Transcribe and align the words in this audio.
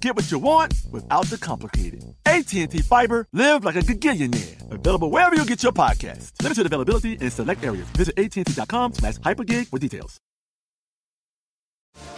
Get 0.00 0.14
what 0.14 0.30
you 0.30 0.38
want 0.38 0.74
without 0.90 1.26
the 1.26 1.38
complicated. 1.38 2.04
AT&T 2.26 2.78
Fiber, 2.82 3.26
live 3.32 3.64
like 3.64 3.76
a 3.76 3.80
gigillionaire. 3.80 4.70
Available 4.70 5.10
wherever 5.10 5.34
you 5.34 5.44
get 5.44 5.62
your 5.62 5.72
podcast. 5.72 6.32
Limited 6.42 6.66
availability 6.66 7.14
in 7.14 7.30
select 7.30 7.64
areas. 7.64 7.86
Visit 7.90 8.18
AT&T.com 8.18 8.94
slash 8.94 9.14
hypergig 9.18 9.68
for 9.68 9.78
details. 9.78 10.20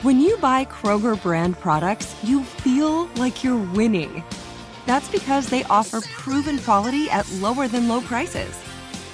When 0.03 0.20
you 0.20 0.37
buy 0.39 0.65
Kroger 0.65 1.20
brand 1.23 1.59
products, 1.61 2.17
you 2.25 2.43
feel 2.43 3.07
like 3.17 3.45
you're 3.45 3.65
winning. 3.75 4.25
That's 4.87 5.09
because 5.09 5.48
they 5.48 5.63
offer 5.65 6.01
proven 6.01 6.59
quality 6.59 7.09
at 7.11 7.31
lower 7.35 7.69
than 7.69 7.87
low 7.87 8.01
prices. 8.01 8.59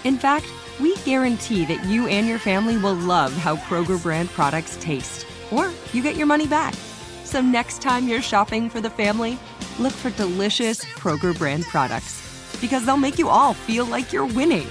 In 0.05 0.17
fact, 0.17 0.47
we 0.81 0.97
guarantee 0.99 1.65
that 1.67 1.84
you 1.84 2.09
and 2.09 2.27
your 2.27 2.39
family 2.39 2.78
will 2.78 2.95
love 2.95 3.33
how 3.33 3.56
Kroger 3.56 4.01
brand 4.01 4.31
products 4.31 4.78
taste, 4.81 5.27
or 5.51 5.71
you 5.93 6.03
get 6.03 6.17
your 6.17 6.27
money 6.27 6.47
back. 6.47 6.75
So 7.35 7.41
next 7.41 7.83
time 7.83 8.07
you're 8.07 8.23
shopping 8.23 8.71
for 8.71 8.81
the 8.81 8.91
family, 8.91 9.41
look 9.81 9.93
for 9.93 10.11
delicious 10.11 10.85
Kroger 10.85 11.37
brand 11.37 11.65
products 11.65 12.23
because 12.61 12.87
they'll 12.87 12.97
make 12.97 13.19
you 13.19 13.29
all 13.29 13.55
feel 13.55 13.87
like 13.87 14.13
you're 14.13 14.25
winning. 14.25 14.69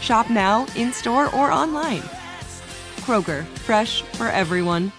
Shop 0.00 0.30
now, 0.30 0.64
in 0.76 0.92
store, 0.92 1.26
or 1.34 1.50
online. 1.50 2.02
Kroger, 2.98 3.44
fresh 3.66 4.02
for 4.12 4.28
everyone. 4.28 4.92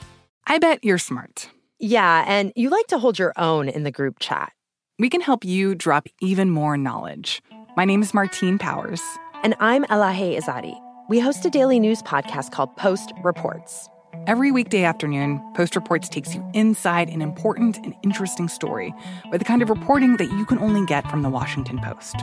I 0.45 0.57
bet 0.57 0.83
you're 0.83 0.97
smart. 0.97 1.49
Yeah, 1.79 2.25
and 2.27 2.51
you 2.57 2.69
like 2.69 2.87
to 2.87 2.99
hold 2.99 3.17
your 3.17 3.31
own 3.37 3.69
in 3.69 3.83
the 3.83 3.91
group 3.91 4.19
chat. 4.19 4.51
We 4.97 5.09
can 5.09 5.21
help 5.21 5.45
you 5.45 5.75
drop 5.75 6.09
even 6.19 6.49
more 6.49 6.75
knowledge. 6.75 7.41
My 7.77 7.85
name 7.85 8.01
is 8.01 8.13
Martine 8.13 8.57
Powers. 8.57 9.01
And 9.41 9.55
I'm 9.61 9.85
Elahe 9.85 10.37
Izadi. 10.37 10.77
We 11.07 11.21
host 11.21 11.45
a 11.45 11.49
daily 11.49 11.79
news 11.79 12.01
podcast 12.01 12.51
called 12.51 12.75
Post 12.75 13.13
Reports. 13.23 13.87
Every 14.27 14.51
weekday 14.51 14.83
afternoon, 14.83 15.41
Post 15.55 15.75
Reports 15.75 16.09
takes 16.09 16.35
you 16.35 16.43
inside 16.53 17.09
an 17.09 17.21
important 17.21 17.77
and 17.77 17.95
interesting 18.03 18.47
story 18.47 18.93
with 19.31 19.39
the 19.39 19.45
kind 19.45 19.61
of 19.61 19.69
reporting 19.69 20.17
that 20.17 20.31
you 20.31 20.45
can 20.45 20.59
only 20.59 20.85
get 20.85 21.09
from 21.09 21.21
the 21.21 21.29
Washington 21.29 21.79
Post. 21.79 22.15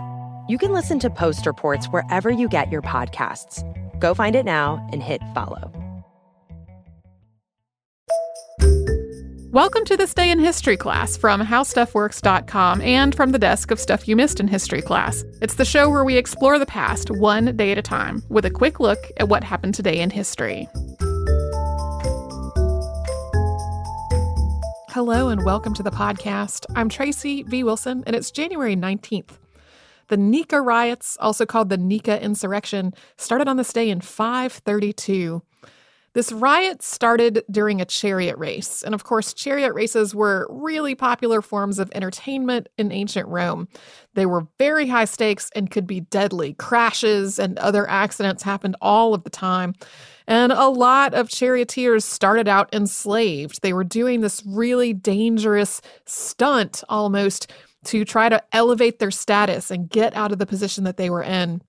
You 0.49 0.59
can 0.59 0.73
listen 0.73 0.99
to 1.01 1.11
Post 1.11 1.47
Reports 1.47 1.87
wherever 1.87 2.31
you 2.31 2.49
get 2.49 2.71
your 2.71 2.83
podcasts. 2.83 3.63
Go 4.01 4.15
find 4.15 4.37
it 4.37 4.45
now 4.45 4.87
and 4.93 5.03
hit 5.03 5.23
follow. 5.35 5.73
Welcome 9.51 9.85
to 9.87 9.97
this 9.97 10.13
day 10.13 10.31
in 10.31 10.39
history 10.39 10.77
class 10.77 11.17
from 11.17 11.41
howstuffworks.com 11.41 12.83
and 12.83 13.15
from 13.15 13.33
the 13.33 13.39
desk 13.39 13.71
of 13.71 13.81
Stuff 13.81 14.07
You 14.07 14.15
Missed 14.15 14.39
in 14.39 14.49
History 14.49 14.83
class. 14.83 15.25
It's 15.41 15.55
the 15.55 15.65
show 15.65 15.89
where 15.89 16.05
we 16.05 16.17
explore 16.17 16.59
the 16.59 16.67
past 16.67 17.11
one 17.11 17.57
day 17.57 17.73
at 17.73 17.79
a 17.79 17.83
time 17.83 18.23
with 18.29 18.45
a 18.45 18.51
quick 18.51 18.81
look 18.81 18.99
at 19.17 19.29
what 19.29 19.43
happened 19.43 19.75
today 19.75 19.99
in 20.01 20.11
history. 20.11 20.69
Hello 24.97 25.29
and 25.29 25.45
welcome 25.45 25.75
to 25.75 25.83
the 25.83 25.91
podcast. 25.91 26.65
I'm 26.75 26.89
Tracy 26.89 27.43
V. 27.43 27.63
Wilson, 27.63 28.03
and 28.07 28.17
it's 28.17 28.31
January 28.31 28.75
19th. 28.75 29.33
The 30.09 30.17
Nika 30.17 30.59
riots, 30.59 31.19
also 31.21 31.45
called 31.45 31.69
the 31.69 31.77
Nika 31.77 32.19
insurrection, 32.23 32.95
started 33.19 33.47
on 33.47 33.59
this 33.59 33.75
day 33.75 33.91
in 33.91 34.01
532. 34.01 35.43
This 36.17 36.33
riot 36.33 36.81
started 36.81 37.45
during 37.51 37.83
a 37.83 37.85
chariot 37.85 38.39
race. 38.39 38.83
And 38.83 38.95
of 38.95 39.05
course, 39.05 39.35
chariot 39.35 39.75
races 39.75 40.15
were 40.15 40.47
really 40.49 40.95
popular 40.95 41.43
forms 41.43 41.79
of 41.79 41.93
entertainment 41.95 42.71
in 42.79 42.91
ancient 42.91 43.29
Rome. 43.29 43.69
They 44.15 44.25
were 44.25 44.47
very 44.57 44.87
high 44.87 45.05
stakes 45.05 45.51
and 45.55 45.71
could 45.71 45.87
be 45.87 46.01
deadly. 46.01 46.55
Crashes 46.55 47.39
and 47.39 47.59
other 47.59 47.87
accidents 47.87 48.43
happened 48.43 48.77
all 48.81 49.13
of 49.13 49.25
the 49.25 49.31
time. 49.31 49.75
And 50.27 50.53
a 50.53 50.69
lot 50.69 51.13
of 51.13 51.29
charioteers 51.29 52.07
started 52.07 52.49
out 52.49 52.73
enslaved. 52.73 53.61
They 53.61 53.75
were 53.75 53.85
doing 53.85 54.23
this 54.23 54.43
really 54.47 54.95
dangerous 54.95 55.83
stunt 56.07 56.83
almost 56.89 57.53
to 57.85 58.07
try 58.07 58.31
to 58.31 58.43
elevate 58.53 59.01
their 59.01 59.11
status 59.11 59.71
and 59.71 59.91
get 59.91 60.17
out 60.17 60.33
of 60.33 60.39
the 60.39 60.47
position 60.47 60.85
that 60.85 60.97
they 60.97 61.11
were 61.11 61.23
in. 61.23 61.61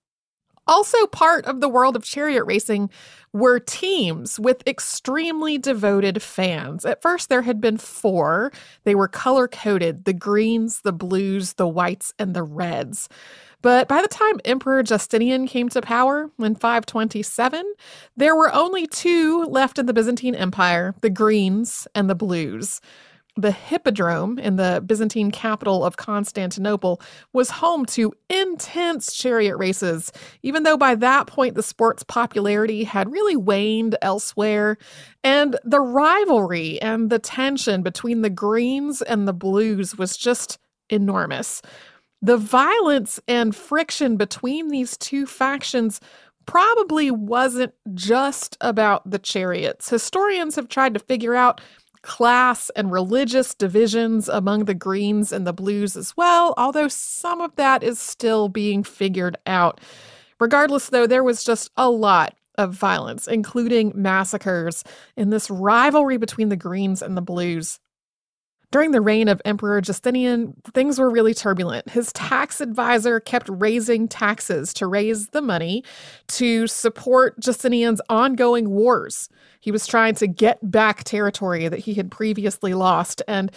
Also, 0.67 1.07
part 1.07 1.45
of 1.45 1.61
the 1.61 1.69
world 1.69 1.95
of 1.95 2.03
chariot 2.03 2.43
racing 2.43 2.89
were 3.33 3.59
teams 3.59 4.39
with 4.39 4.67
extremely 4.67 5.57
devoted 5.57 6.21
fans. 6.21 6.85
At 6.85 7.01
first, 7.01 7.29
there 7.29 7.43
had 7.43 7.61
been 7.61 7.77
four. 7.77 8.51
They 8.83 8.95
were 8.95 9.07
color 9.07 9.47
coded 9.47 10.05
the 10.05 10.13
greens, 10.13 10.81
the 10.81 10.93
blues, 10.93 11.53
the 11.53 11.67
whites, 11.67 12.13
and 12.19 12.33
the 12.33 12.43
reds. 12.43 13.09
But 13.61 13.87
by 13.87 14.01
the 14.01 14.07
time 14.07 14.39
Emperor 14.45 14.83
Justinian 14.83 15.47
came 15.47 15.69
to 15.69 15.81
power 15.81 16.29
in 16.39 16.55
527, 16.55 17.73
there 18.15 18.35
were 18.35 18.53
only 18.53 18.87
two 18.87 19.45
left 19.45 19.79
in 19.79 19.87
the 19.87 19.93
Byzantine 19.93 20.35
Empire 20.35 20.93
the 21.01 21.09
greens 21.09 21.87
and 21.95 22.09
the 22.09 22.15
blues. 22.15 22.81
The 23.39 23.51
Hippodrome 23.51 24.39
in 24.39 24.55
the 24.55 24.83
Byzantine 24.83 25.29
capital 25.29 25.85
of 25.85 25.95
Constantinople 25.95 26.99
was 27.33 27.51
home 27.51 27.85
to 27.87 28.11
intense 28.29 29.13
chariot 29.13 29.57
races, 29.57 30.11
even 30.41 30.63
though 30.63 30.77
by 30.77 30.95
that 30.95 31.27
point 31.27 31.53
the 31.53 31.61
sport's 31.61 32.01
popularity 32.03 32.83
had 32.83 33.11
really 33.11 33.35
waned 33.35 33.95
elsewhere. 34.01 34.77
And 35.23 35.55
the 35.63 35.79
rivalry 35.79 36.81
and 36.81 37.11
the 37.11 37.19
tension 37.19 37.83
between 37.83 38.23
the 38.23 38.31
Greens 38.31 39.03
and 39.03 39.27
the 39.27 39.33
Blues 39.33 39.95
was 39.97 40.17
just 40.17 40.57
enormous. 40.89 41.61
The 42.23 42.37
violence 42.37 43.19
and 43.27 43.55
friction 43.55 44.17
between 44.17 44.69
these 44.69 44.97
two 44.97 45.27
factions 45.27 46.01
probably 46.47 47.11
wasn't 47.11 47.73
just 47.93 48.57
about 48.61 49.07
the 49.07 49.19
chariots. 49.19 49.89
Historians 49.89 50.55
have 50.55 50.69
tried 50.69 50.95
to 50.95 50.99
figure 50.99 51.35
out 51.35 51.61
class 52.01 52.69
and 52.71 52.91
religious 52.91 53.53
divisions 53.53 54.29
among 54.29 54.65
the 54.65 54.73
Greens 54.73 55.31
and 55.31 55.45
the 55.45 55.53
Blues 55.53 55.95
as 55.95 56.15
well, 56.15 56.53
although 56.57 56.87
some 56.87 57.41
of 57.41 57.55
that 57.55 57.83
is 57.83 57.99
still 57.99 58.49
being 58.49 58.83
figured 58.83 59.37
out. 59.45 59.81
Regardless, 60.39 60.89
though, 60.89 61.07
there 61.07 61.23
was 61.23 61.43
just 61.43 61.71
a 61.77 61.89
lot 61.89 62.35
of 62.57 62.73
violence, 62.73 63.27
including 63.27 63.91
massacres, 63.95 64.83
in 65.15 65.29
this 65.29 65.49
rivalry 65.49 66.17
between 66.17 66.49
the 66.49 66.55
Greens 66.55 67.01
and 67.01 67.15
the 67.15 67.21
Blues. 67.21 67.79
During 68.69 68.91
the 68.91 69.01
reign 69.01 69.29
of 69.29 69.41
Emperor 69.45 69.79
Justinian, 69.79 70.53
things 70.73 70.99
were 70.99 71.09
really 71.09 71.33
turbulent. 71.33 71.89
His 71.89 72.11
tax 72.11 72.59
advisor 72.59 73.21
kept 73.21 73.47
raising 73.49 74.09
taxes 74.09 74.73
to 74.73 74.87
raise 74.87 75.29
the 75.29 75.41
money 75.41 75.85
to 76.29 76.67
support 76.67 77.39
Justinian's 77.39 78.01
ongoing 78.09 78.69
wars. 78.69 79.29
He 79.61 79.71
was 79.71 79.87
trying 79.87 80.15
to 80.15 80.27
get 80.27 80.59
back 80.69 81.05
territory 81.05 81.69
that 81.69 81.79
he 81.79 81.93
had 81.93 82.11
previously 82.11 82.73
lost. 82.73 83.21
And 83.25 83.51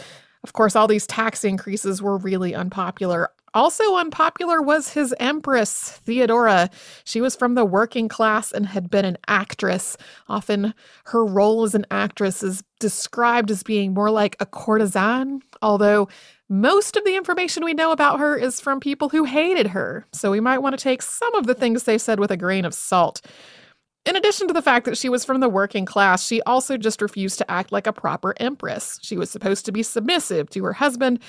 of 0.44 0.52
course, 0.52 0.76
all 0.76 0.86
these 0.86 1.08
tax 1.08 1.44
increases 1.44 2.00
were 2.00 2.16
really 2.16 2.54
unpopular. 2.54 3.30
Also 3.52 3.96
unpopular 3.96 4.62
was 4.62 4.92
his 4.92 5.12
empress, 5.18 5.98
Theodora. 6.04 6.70
She 7.04 7.20
was 7.20 7.34
from 7.34 7.56
the 7.56 7.64
working 7.64 8.08
class 8.08 8.52
and 8.52 8.64
had 8.66 8.88
been 8.88 9.04
an 9.04 9.18
actress. 9.26 9.96
Often 10.28 10.72
her 11.06 11.26
role 11.26 11.64
as 11.64 11.74
an 11.74 11.84
actress 11.90 12.44
is 12.44 12.62
described 12.80 13.50
as 13.50 13.62
being 13.62 13.94
more 13.94 14.10
like 14.10 14.36
a 14.40 14.46
courtesan, 14.46 15.42
although 15.62 16.08
most 16.48 16.96
of 16.96 17.04
the 17.04 17.14
information 17.14 17.64
we 17.64 17.74
know 17.74 17.92
about 17.92 18.18
her 18.18 18.36
is 18.36 18.60
from 18.60 18.80
people 18.80 19.08
who 19.08 19.22
hated 19.22 19.68
her. 19.68 20.04
So 20.12 20.32
we 20.32 20.40
might 20.40 20.58
want 20.58 20.76
to 20.76 20.82
take 20.82 21.00
some 21.00 21.32
of 21.36 21.46
the 21.46 21.54
things 21.54 21.84
they 21.84 21.98
said 21.98 22.18
with 22.18 22.32
a 22.32 22.36
grain 22.36 22.64
of 22.64 22.74
salt. 22.74 23.20
In 24.04 24.16
addition 24.16 24.48
to 24.48 24.54
the 24.54 24.62
fact 24.62 24.86
that 24.86 24.98
she 24.98 25.08
was 25.08 25.24
from 25.24 25.40
the 25.40 25.48
working 25.48 25.84
class, 25.84 26.26
she 26.26 26.42
also 26.42 26.76
just 26.76 27.02
refused 27.02 27.38
to 27.38 27.50
act 27.50 27.70
like 27.70 27.86
a 27.86 27.92
proper 27.92 28.34
empress. 28.38 28.98
She 29.02 29.16
was 29.16 29.30
supposed 29.30 29.64
to 29.66 29.72
be 29.72 29.82
submissive 29.82 30.50
to 30.50 30.64
her 30.64 30.72
husband, 30.72 31.20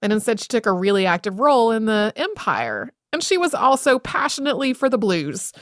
and 0.00 0.12
instead 0.12 0.40
she 0.40 0.46
took 0.46 0.64
a 0.64 0.72
really 0.72 1.04
active 1.04 1.40
role 1.40 1.72
in 1.72 1.86
the 1.86 2.12
empire. 2.16 2.92
And 3.12 3.22
she 3.22 3.36
was 3.36 3.52
also 3.52 3.98
passionately 3.98 4.72
for 4.72 4.88
the 4.88 4.96
blues. 4.96 5.52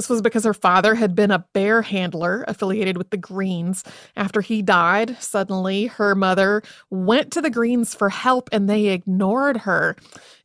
This 0.00 0.08
was 0.08 0.22
because 0.22 0.44
her 0.44 0.54
father 0.54 0.94
had 0.94 1.14
been 1.14 1.30
a 1.30 1.44
bear 1.52 1.82
handler 1.82 2.42
affiliated 2.48 2.96
with 2.96 3.10
the 3.10 3.18
Greens. 3.18 3.84
After 4.16 4.40
he 4.40 4.62
died, 4.62 5.14
suddenly 5.22 5.88
her 5.88 6.14
mother 6.14 6.62
went 6.88 7.30
to 7.32 7.42
the 7.42 7.50
Greens 7.50 7.94
for 7.94 8.08
help 8.08 8.48
and 8.50 8.66
they 8.66 8.86
ignored 8.86 9.58
her. 9.58 9.96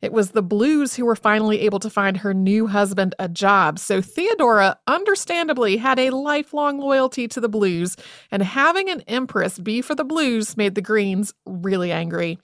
It 0.02 0.12
was 0.12 0.32
the 0.32 0.42
Blues 0.42 0.94
who 0.94 1.06
were 1.06 1.16
finally 1.16 1.60
able 1.60 1.78
to 1.78 1.88
find 1.88 2.18
her 2.18 2.34
new 2.34 2.66
husband 2.66 3.14
a 3.18 3.30
job. 3.30 3.78
So 3.78 4.02
Theodora, 4.02 4.78
understandably, 4.86 5.78
had 5.78 5.98
a 5.98 6.10
lifelong 6.10 6.76
loyalty 6.76 7.26
to 7.26 7.40
the 7.40 7.48
Blues, 7.48 7.96
and 8.30 8.42
having 8.42 8.90
an 8.90 9.00
empress 9.08 9.58
be 9.58 9.80
for 9.80 9.94
the 9.94 10.04
Blues 10.04 10.58
made 10.58 10.74
the 10.74 10.82
Greens 10.82 11.32
really 11.46 11.92
angry. 11.92 12.38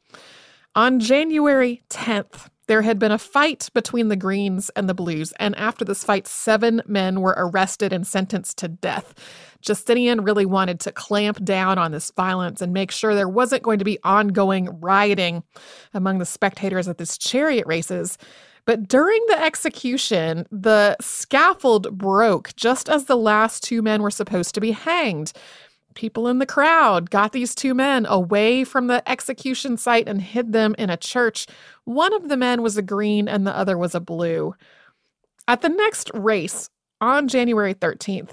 On 0.74 0.98
January 0.98 1.82
10th, 1.90 2.48
there 2.72 2.80
had 2.80 2.98
been 2.98 3.12
a 3.12 3.18
fight 3.18 3.68
between 3.74 4.08
the 4.08 4.16
Greens 4.16 4.70
and 4.70 4.88
the 4.88 4.94
Blues, 4.94 5.34
and 5.38 5.54
after 5.56 5.84
this 5.84 6.02
fight, 6.04 6.26
seven 6.26 6.80
men 6.86 7.20
were 7.20 7.34
arrested 7.36 7.92
and 7.92 8.06
sentenced 8.06 8.56
to 8.56 8.66
death. 8.66 9.12
Justinian 9.60 10.24
really 10.24 10.46
wanted 10.46 10.80
to 10.80 10.90
clamp 10.90 11.44
down 11.44 11.76
on 11.76 11.92
this 11.92 12.10
violence 12.12 12.62
and 12.62 12.72
make 12.72 12.90
sure 12.90 13.14
there 13.14 13.28
wasn't 13.28 13.62
going 13.62 13.78
to 13.78 13.84
be 13.84 13.98
ongoing 14.04 14.80
rioting 14.80 15.42
among 15.92 16.16
the 16.16 16.24
spectators 16.24 16.88
at 16.88 16.96
these 16.96 17.18
chariot 17.18 17.66
races. 17.66 18.16
But 18.64 18.88
during 18.88 19.22
the 19.28 19.42
execution, 19.42 20.46
the 20.50 20.96
scaffold 20.98 21.98
broke 21.98 22.56
just 22.56 22.88
as 22.88 23.04
the 23.04 23.18
last 23.18 23.62
two 23.62 23.82
men 23.82 24.00
were 24.00 24.10
supposed 24.10 24.54
to 24.54 24.62
be 24.62 24.70
hanged 24.70 25.34
people 25.94 26.28
in 26.28 26.38
the 26.38 26.46
crowd 26.46 27.10
got 27.10 27.32
these 27.32 27.54
two 27.54 27.74
men 27.74 28.06
away 28.06 28.64
from 28.64 28.86
the 28.86 29.08
execution 29.10 29.76
site 29.76 30.08
and 30.08 30.20
hid 30.20 30.52
them 30.52 30.74
in 30.78 30.90
a 30.90 30.96
church. 30.96 31.46
One 31.84 32.12
of 32.14 32.28
the 32.28 32.36
men 32.36 32.62
was 32.62 32.76
a 32.76 32.82
green 32.82 33.28
and 33.28 33.46
the 33.46 33.56
other 33.56 33.76
was 33.76 33.94
a 33.94 34.00
blue. 34.00 34.54
At 35.48 35.62
the 35.62 35.68
next 35.68 36.10
race 36.14 36.70
on 37.00 37.28
January 37.28 37.74
13th, 37.74 38.30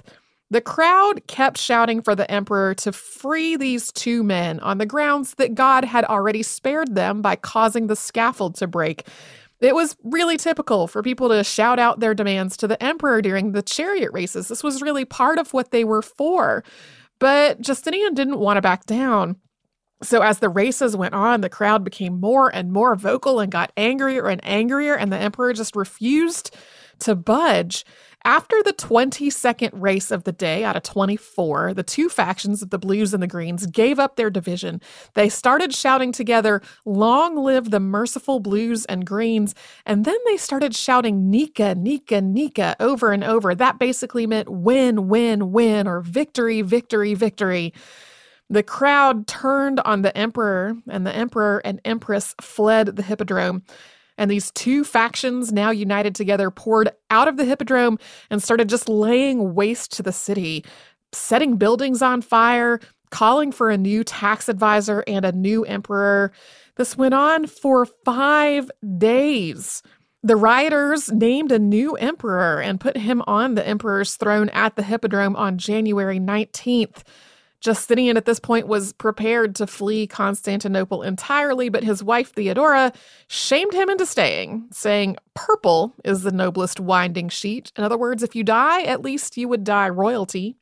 the 0.50 0.60
crowd 0.60 1.26
kept 1.28 1.58
shouting 1.58 2.02
for 2.02 2.16
the 2.16 2.28
emperor 2.28 2.74
to 2.74 2.92
free 2.92 3.56
these 3.56 3.92
two 3.92 4.24
men 4.24 4.58
on 4.60 4.78
the 4.78 4.86
grounds 4.86 5.34
that 5.34 5.54
God 5.54 5.84
had 5.84 6.04
already 6.04 6.42
spared 6.42 6.96
them 6.96 7.22
by 7.22 7.36
causing 7.36 7.86
the 7.86 7.94
scaffold 7.94 8.56
to 8.56 8.66
break. 8.66 9.06
It 9.60 9.74
was 9.74 9.96
really 10.02 10.36
typical 10.36 10.88
for 10.88 11.02
people 11.02 11.28
to 11.28 11.44
shout 11.44 11.78
out 11.78 12.00
their 12.00 12.14
demands 12.14 12.56
to 12.58 12.66
the 12.66 12.82
emperor 12.82 13.20
during 13.22 13.52
the 13.52 13.62
chariot 13.62 14.10
races. 14.12 14.48
This 14.48 14.64
was 14.64 14.82
really 14.82 15.04
part 15.04 15.38
of 15.38 15.52
what 15.52 15.70
they 15.70 15.84
were 15.84 16.02
for. 16.02 16.64
But 17.20 17.60
Justinian 17.60 18.14
didn't 18.14 18.40
want 18.40 18.56
to 18.56 18.62
back 18.62 18.86
down. 18.86 19.36
So, 20.02 20.22
as 20.22 20.38
the 20.38 20.48
races 20.48 20.96
went 20.96 21.14
on, 21.14 21.42
the 21.42 21.50
crowd 21.50 21.84
became 21.84 22.18
more 22.18 22.48
and 22.52 22.72
more 22.72 22.96
vocal 22.96 23.38
and 23.38 23.52
got 23.52 23.70
angrier 23.76 24.26
and 24.26 24.40
angrier, 24.42 24.94
and 24.94 25.12
the 25.12 25.18
emperor 25.18 25.52
just 25.52 25.76
refused 25.76 26.56
to 27.00 27.14
budge. 27.14 27.84
After 28.24 28.62
the 28.62 28.74
22nd 28.74 29.70
race 29.72 30.10
of 30.10 30.24
the 30.24 30.32
day 30.32 30.62
out 30.62 30.76
of 30.76 30.82
24, 30.82 31.72
the 31.72 31.82
two 31.82 32.10
factions 32.10 32.60
of 32.60 32.68
the 32.68 32.78
Blues 32.78 33.14
and 33.14 33.22
the 33.22 33.26
Greens 33.26 33.64
gave 33.64 33.98
up 33.98 34.16
their 34.16 34.28
division. 34.28 34.82
They 35.14 35.30
started 35.30 35.74
shouting 35.74 36.12
together, 36.12 36.60
Long 36.84 37.34
live 37.36 37.70
the 37.70 37.80
merciful 37.80 38.38
Blues 38.38 38.84
and 38.84 39.06
Greens. 39.06 39.54
And 39.86 40.04
then 40.04 40.18
they 40.26 40.36
started 40.36 40.76
shouting, 40.76 41.30
Nika, 41.30 41.74
Nika, 41.74 42.20
Nika 42.20 42.76
over 42.78 43.10
and 43.10 43.24
over. 43.24 43.54
That 43.54 43.78
basically 43.78 44.26
meant 44.26 44.50
win, 44.50 45.08
win, 45.08 45.50
win, 45.50 45.86
or 45.86 46.02
victory, 46.02 46.60
victory, 46.60 47.14
victory. 47.14 47.72
The 48.50 48.62
crowd 48.62 49.28
turned 49.28 49.80
on 49.80 50.02
the 50.02 50.14
emperor, 50.14 50.76
and 50.88 51.06
the 51.06 51.14
emperor 51.14 51.62
and 51.64 51.80
empress 51.86 52.34
fled 52.40 52.96
the 52.96 53.02
hippodrome. 53.02 53.62
And 54.20 54.30
these 54.30 54.50
two 54.50 54.84
factions, 54.84 55.50
now 55.50 55.70
united 55.70 56.14
together, 56.14 56.50
poured 56.50 56.90
out 57.08 57.26
of 57.26 57.38
the 57.38 57.46
Hippodrome 57.46 57.98
and 58.28 58.42
started 58.42 58.68
just 58.68 58.86
laying 58.86 59.54
waste 59.54 59.92
to 59.92 60.02
the 60.02 60.12
city, 60.12 60.62
setting 61.10 61.56
buildings 61.56 62.02
on 62.02 62.20
fire, 62.20 62.80
calling 63.08 63.50
for 63.50 63.70
a 63.70 63.78
new 63.78 64.04
tax 64.04 64.50
advisor 64.50 65.02
and 65.06 65.24
a 65.24 65.32
new 65.32 65.64
emperor. 65.64 66.32
This 66.76 66.98
went 66.98 67.14
on 67.14 67.46
for 67.46 67.86
five 67.86 68.70
days. 68.98 69.82
The 70.22 70.36
rioters 70.36 71.10
named 71.10 71.50
a 71.50 71.58
new 71.58 71.94
emperor 71.94 72.60
and 72.60 72.78
put 72.78 72.98
him 72.98 73.22
on 73.26 73.54
the 73.54 73.66
emperor's 73.66 74.16
throne 74.16 74.50
at 74.50 74.76
the 74.76 74.82
Hippodrome 74.82 75.34
on 75.34 75.56
January 75.56 76.20
19th. 76.20 77.04
Justinian 77.60 78.16
at 78.16 78.24
this 78.24 78.40
point 78.40 78.66
was 78.66 78.92
prepared 78.94 79.54
to 79.56 79.66
flee 79.66 80.06
Constantinople 80.06 81.02
entirely, 81.02 81.68
but 81.68 81.84
his 81.84 82.02
wife 82.02 82.32
Theodora 82.32 82.92
shamed 83.28 83.74
him 83.74 83.90
into 83.90 84.06
staying, 84.06 84.68
saying, 84.72 85.16
Purple 85.34 85.94
is 86.04 86.22
the 86.22 86.32
noblest 86.32 86.80
winding 86.80 87.28
sheet. 87.28 87.70
In 87.76 87.84
other 87.84 87.98
words, 87.98 88.22
if 88.22 88.34
you 88.34 88.42
die, 88.42 88.82
at 88.82 89.02
least 89.02 89.36
you 89.36 89.48
would 89.48 89.64
die 89.64 89.88
royalty. 89.88 90.56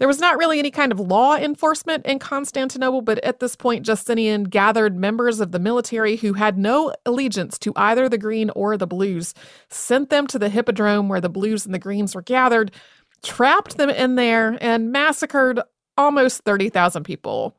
There 0.00 0.08
was 0.08 0.18
not 0.18 0.38
really 0.38 0.58
any 0.58 0.70
kind 0.70 0.92
of 0.92 0.98
law 0.98 1.36
enforcement 1.36 2.06
in 2.06 2.18
Constantinople, 2.18 3.02
but 3.02 3.22
at 3.22 3.38
this 3.38 3.54
point, 3.54 3.84
Justinian 3.84 4.44
gathered 4.44 4.96
members 4.96 5.40
of 5.40 5.52
the 5.52 5.58
military 5.58 6.16
who 6.16 6.32
had 6.32 6.56
no 6.56 6.94
allegiance 7.04 7.58
to 7.58 7.74
either 7.76 8.08
the 8.08 8.16
Green 8.16 8.48
or 8.56 8.78
the 8.78 8.86
Blues, 8.86 9.34
sent 9.68 10.08
them 10.08 10.26
to 10.28 10.38
the 10.38 10.48
Hippodrome 10.48 11.10
where 11.10 11.20
the 11.20 11.28
Blues 11.28 11.66
and 11.66 11.74
the 11.74 11.78
Greens 11.78 12.14
were 12.14 12.22
gathered, 12.22 12.72
trapped 13.22 13.76
them 13.76 13.90
in 13.90 14.14
there, 14.14 14.58
and 14.60 14.92
massacred 14.92 15.60
almost 15.96 16.42
30,000 16.44 17.04
people. 17.04 17.56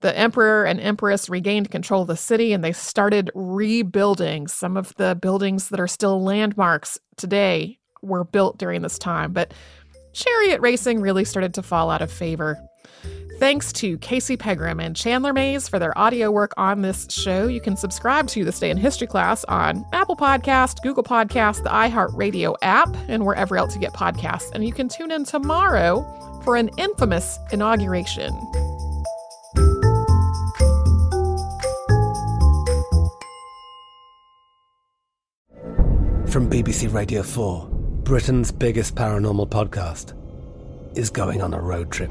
The 0.00 0.16
emperor 0.16 0.64
and 0.64 0.78
empress 0.78 1.28
regained 1.28 1.70
control 1.70 2.02
of 2.02 2.08
the 2.08 2.16
city 2.16 2.52
and 2.52 2.62
they 2.62 2.72
started 2.72 3.30
rebuilding. 3.34 4.46
Some 4.46 4.76
of 4.76 4.94
the 4.96 5.18
buildings 5.20 5.70
that 5.70 5.80
are 5.80 5.88
still 5.88 6.22
landmarks 6.22 6.98
today 7.16 7.78
were 8.02 8.24
built 8.24 8.58
during 8.58 8.82
this 8.82 8.98
time, 8.98 9.32
but 9.32 9.54
chariot 10.12 10.60
racing 10.60 11.00
really 11.00 11.24
started 11.24 11.54
to 11.54 11.62
fall 11.62 11.90
out 11.90 12.02
of 12.02 12.12
favor. 12.12 12.58
Thanks 13.38 13.70
to 13.74 13.98
Casey 13.98 14.38
Pegram 14.38 14.80
and 14.80 14.96
Chandler 14.96 15.34
Mays 15.34 15.68
for 15.68 15.78
their 15.78 15.96
audio 15.98 16.30
work 16.30 16.54
on 16.56 16.80
this 16.80 17.06
show. 17.10 17.48
You 17.48 17.60
can 17.60 17.76
subscribe 17.76 18.28
to 18.28 18.46
This 18.46 18.58
Day 18.58 18.70
in 18.70 18.78
History 18.78 19.06
class 19.06 19.44
on 19.44 19.84
Apple 19.92 20.16
Podcast, 20.16 20.80
Google 20.82 21.02
Podcast, 21.02 21.62
the 21.62 21.68
iHeartRadio 21.68 22.56
app, 22.62 22.96
and 23.08 23.26
wherever 23.26 23.58
else 23.58 23.74
you 23.74 23.80
get 23.80 23.92
podcasts. 23.92 24.50
And 24.52 24.64
you 24.64 24.72
can 24.72 24.88
tune 24.88 25.10
in 25.10 25.24
tomorrow 25.24 26.02
for 26.44 26.56
an 26.56 26.70
infamous 26.78 27.38
inauguration. 27.52 28.32
From 36.26 36.48
BBC 36.48 36.90
Radio 36.90 37.22
4, 37.22 37.68
Britain's 38.02 38.50
biggest 38.50 38.94
paranormal 38.94 39.50
podcast 39.50 40.14
is 40.96 41.10
going 41.10 41.42
on 41.42 41.52
a 41.52 41.60
road 41.60 41.92
trip. 41.92 42.10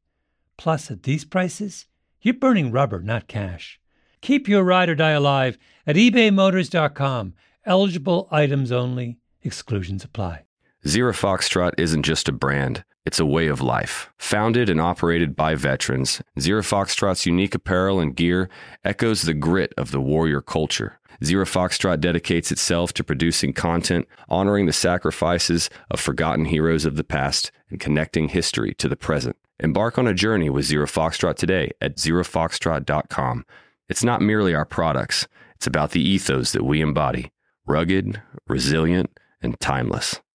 Plus, 0.61 0.91
at 0.91 1.01
these 1.01 1.25
prices, 1.25 1.87
you're 2.21 2.35
burning 2.35 2.71
rubber, 2.71 3.01
not 3.01 3.27
cash. 3.27 3.79
Keep 4.21 4.47
your 4.47 4.63
ride 4.63 4.89
or 4.89 4.93
die 4.93 5.09
alive 5.09 5.57
at 5.87 5.95
ebaymotors.com. 5.95 7.33
Eligible 7.65 8.27
items 8.29 8.71
only, 8.71 9.17
exclusions 9.41 10.03
apply. 10.03 10.43
Zero 10.87 11.13
Foxtrot 11.13 11.71
isn't 11.79 12.03
just 12.03 12.29
a 12.29 12.31
brand, 12.31 12.83
it's 13.07 13.19
a 13.19 13.25
way 13.25 13.47
of 13.47 13.59
life. 13.59 14.11
Founded 14.19 14.69
and 14.69 14.79
operated 14.79 15.35
by 15.35 15.55
veterans, 15.55 16.21
Zero 16.39 16.61
Foxtrot's 16.61 17.25
unique 17.25 17.55
apparel 17.55 17.99
and 17.99 18.15
gear 18.15 18.47
echoes 18.85 19.23
the 19.23 19.33
grit 19.33 19.73
of 19.79 19.89
the 19.89 19.99
warrior 19.99 20.41
culture. 20.41 20.99
Zero 21.25 21.45
Foxtrot 21.45 21.99
dedicates 21.99 22.51
itself 22.51 22.93
to 22.93 23.03
producing 23.03 23.53
content, 23.53 24.07
honoring 24.29 24.67
the 24.67 24.73
sacrifices 24.73 25.71
of 25.89 25.99
forgotten 25.99 26.45
heroes 26.45 26.85
of 26.85 26.97
the 26.97 27.03
past, 27.03 27.51
and 27.71 27.79
connecting 27.79 28.29
history 28.29 28.75
to 28.75 28.87
the 28.87 28.95
present. 28.95 29.35
Embark 29.61 29.99
on 29.99 30.07
a 30.07 30.13
journey 30.13 30.49
with 30.49 30.65
Zero 30.65 30.87
Foxtrot 30.87 31.35
today 31.35 31.71
at 31.79 31.97
zerofoxtrot.com. 31.97 33.45
It's 33.89 34.03
not 34.03 34.21
merely 34.21 34.55
our 34.55 34.65
products, 34.65 35.27
it's 35.55 35.67
about 35.67 35.91
the 35.91 36.01
ethos 36.01 36.51
that 36.53 36.63
we 36.63 36.81
embody 36.81 37.31
rugged, 37.67 38.21
resilient, 38.47 39.11
and 39.41 39.59
timeless. 39.59 40.21